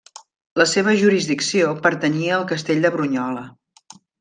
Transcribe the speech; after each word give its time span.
La 0.61 0.65
seva 0.71 0.95
jurisdicció 1.01 1.67
pertanyia 1.85 2.33
al 2.39 2.47
castell 2.55 2.83
de 2.87 2.93
Brunyola. 2.99 3.45